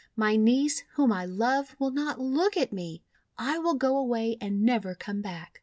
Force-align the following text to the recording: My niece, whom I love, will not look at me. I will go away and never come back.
My 0.15 0.35
niece, 0.35 0.83
whom 0.95 1.11
I 1.11 1.25
love, 1.25 1.75
will 1.77 1.91
not 1.91 2.19
look 2.19 2.57
at 2.57 2.73
me. 2.73 3.03
I 3.37 3.59
will 3.59 3.75
go 3.75 3.95
away 3.97 4.35
and 4.41 4.63
never 4.63 4.95
come 4.95 5.21
back. 5.21 5.59